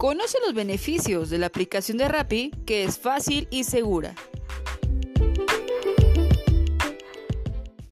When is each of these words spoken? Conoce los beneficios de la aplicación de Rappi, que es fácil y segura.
Conoce 0.00 0.38
los 0.46 0.54
beneficios 0.54 1.28
de 1.28 1.36
la 1.36 1.48
aplicación 1.48 1.98
de 1.98 2.08
Rappi, 2.08 2.52
que 2.64 2.84
es 2.84 2.98
fácil 2.98 3.46
y 3.50 3.64
segura. 3.64 4.14